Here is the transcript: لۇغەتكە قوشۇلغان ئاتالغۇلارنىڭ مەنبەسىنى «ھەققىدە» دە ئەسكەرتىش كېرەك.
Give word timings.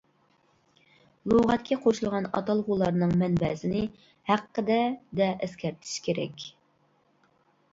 لۇغەتكە 1.33 1.75
قوشۇلغان 1.83 2.25
ئاتالغۇلارنىڭ 2.39 3.13
مەنبەسىنى 3.25 3.83
«ھەققىدە» 4.31 4.79
دە 5.21 5.29
ئەسكەرتىش 5.37 5.93
كېرەك. 6.09 6.49